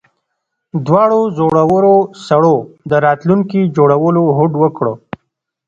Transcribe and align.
دواړو 0.85 1.21
زړورو 1.37 1.95
سړو 2.27 2.55
د 2.89 2.91
راتلونکي 3.05 3.61
جوړولو 3.77 4.23
هوډ 4.37 4.51
وکړ 4.63 4.85